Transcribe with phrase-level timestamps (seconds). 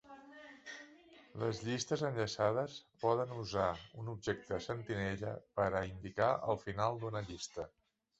[1.41, 3.65] Les llistes enllaçades poden usar
[4.05, 7.67] un objecte sentinella per a indicar el final d'una llista.